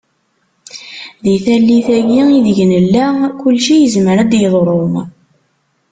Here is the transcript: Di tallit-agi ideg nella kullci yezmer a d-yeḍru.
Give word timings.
Di 1.23 1.35
tallit-agi 1.45 2.21
ideg 2.37 2.59
nella 2.71 3.05
kullci 3.39 3.75
yezmer 3.81 4.17
a 4.23 4.25
d-yeḍru. 4.31 4.81